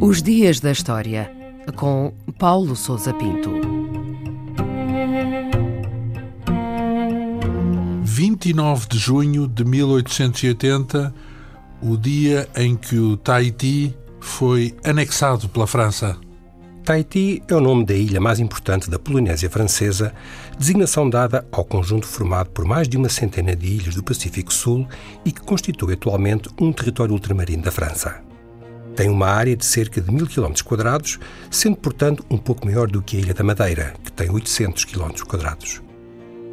[0.00, 1.30] Os Dias da História,
[1.76, 3.50] com Paulo Souza Pinto.
[8.02, 11.14] 29 de junho de 1880,
[11.80, 16.18] o dia em que o Tahiti foi anexado pela França.
[16.84, 20.12] Tahiti é o nome da ilha mais importante da Polinésia Francesa,
[20.58, 24.88] designação dada ao conjunto formado por mais de uma centena de ilhas do Pacífico Sul
[25.24, 28.20] e que constitui atualmente um território ultramarino da França.
[28.96, 30.52] Tem uma área de cerca de 1000 km,
[31.48, 35.12] sendo, portanto, um pouco maior do que a Ilha da Madeira, que tem 800 km.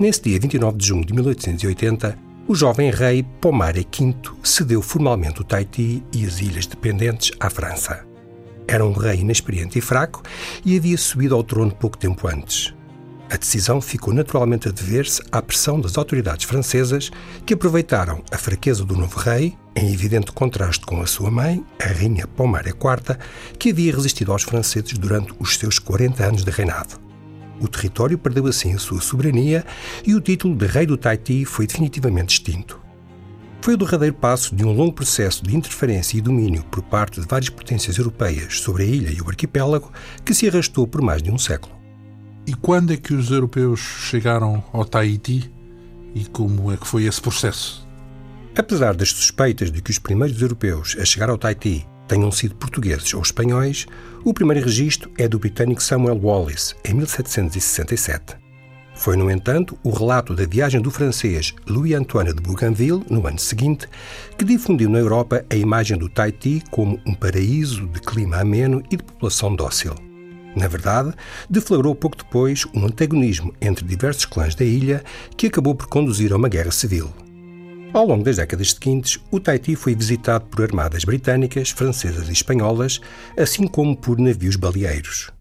[0.00, 2.18] Nesse dia 29 de junho de 1880,
[2.48, 8.13] o jovem rei Pomare V cedeu formalmente o Tahiti e as ilhas dependentes à França.
[8.66, 10.22] Era um rei inexperiente e fraco
[10.64, 12.74] e havia subido ao trono pouco tempo antes.
[13.30, 17.10] A decisão ficou naturalmente a dever-se à pressão das autoridades francesas,
[17.44, 21.88] que aproveitaram a fraqueza do novo rei, em evidente contraste com a sua mãe, a
[21.88, 23.18] rainha Pomária IV,
[23.58, 27.00] que havia resistido aos franceses durante os seus 40 anos de reinado.
[27.60, 29.64] O território perdeu assim a sua soberania
[30.06, 32.83] e o título de Rei do Tahiti foi definitivamente extinto.
[33.64, 37.26] Foi o derradeiro passo de um longo processo de interferência e domínio por parte de
[37.26, 39.90] várias potências europeias sobre a ilha e o arquipélago
[40.22, 41.74] que se arrastou por mais de um século.
[42.46, 45.50] E quando é que os europeus chegaram ao Tahiti
[46.14, 47.88] e como é que foi esse processo?
[48.54, 53.14] Apesar das suspeitas de que os primeiros europeus a chegar ao Tahiti tenham sido portugueses
[53.14, 53.86] ou espanhóis,
[54.26, 58.43] o primeiro registro é do britânico Samuel Wallis, em 1767.
[58.94, 63.88] Foi, no entanto, o relato da viagem do francês Louis-Antoine de Bougainville, no ano seguinte,
[64.38, 68.96] que difundiu na Europa a imagem do Tahiti como um paraíso de clima ameno e
[68.96, 69.94] de população dócil.
[70.54, 71.12] Na verdade,
[71.50, 75.02] deflagrou pouco depois um antagonismo entre diversos clãs da ilha
[75.36, 77.12] que acabou por conduzir a uma guerra civil.
[77.92, 83.00] Ao longo das décadas seguintes, o Tahiti foi visitado por armadas britânicas, francesas e espanholas,
[83.36, 85.33] assim como por navios baleeiros.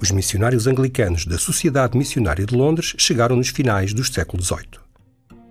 [0.00, 4.86] Os missionários anglicanos da Sociedade Missionária de Londres chegaram nos finais do século XVIII.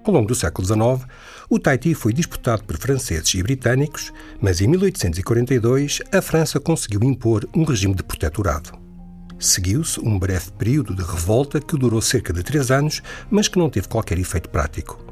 [0.04, 1.10] Ao longo do século XIX,
[1.50, 7.48] o Tahiti foi disputado por franceses e britânicos, mas em 1842 a França conseguiu impor
[7.56, 8.72] um regime de protetorado.
[9.40, 13.70] Seguiu-se um breve período de revolta que durou cerca de três anos, mas que não
[13.70, 15.05] teve qualquer efeito prático.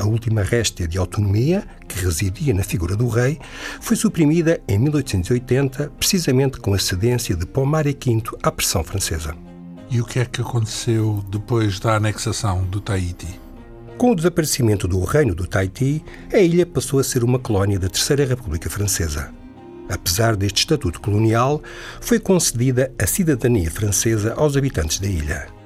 [0.00, 3.38] A última réstia de autonomia, que residia na figura do rei,
[3.82, 9.36] foi suprimida em 1880, precisamente com a cedência de Pomare V à pressão francesa.
[9.90, 13.38] E o que é que aconteceu depois da anexação do Tahiti?
[13.98, 17.90] Com o desaparecimento do Reino do Tahiti, a ilha passou a ser uma colónia da
[17.90, 19.30] Terceira República Francesa.
[19.86, 21.62] Apesar deste estatuto colonial,
[22.00, 25.59] foi concedida a cidadania francesa aos habitantes da ilha.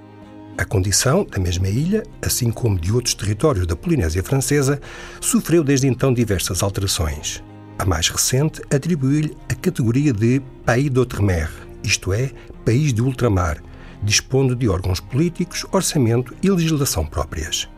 [0.57, 4.81] A condição da mesma ilha, assim como de outros territórios da Polinésia Francesa,
[5.21, 7.43] sofreu desde então diversas alterações.
[7.77, 11.51] A mais recente atribuiu-lhe a categoria de Pays d'Outre-mer,
[11.83, 12.31] isto é,
[12.65, 13.61] país de ultramar,
[14.01, 17.69] dispondo de órgãos políticos, orçamento e legislação próprias.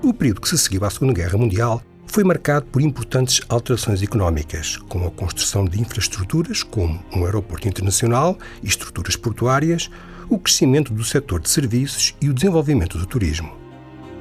[0.00, 4.76] O período que se seguiu à Segunda Guerra Mundial foi marcado por importantes alterações económicas,
[4.88, 9.90] com a construção de infraestruturas como um aeroporto internacional e estruturas portuárias,
[10.28, 13.52] o crescimento do setor de serviços e o desenvolvimento do turismo.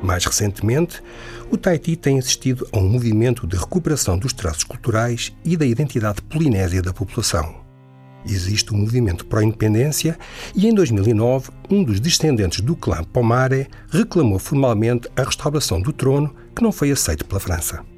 [0.02, 1.02] Mais recentemente,
[1.50, 6.22] o Tahiti tem assistido a um movimento de recuperação dos traços culturais e da identidade
[6.24, 7.64] polinésia da população.
[8.25, 10.18] Existe um movimento pró-independência
[10.56, 16.34] e, em 2009, um dos descendentes do clã Pomare reclamou formalmente a restauração do trono
[16.56, 17.93] que não foi aceito pela França.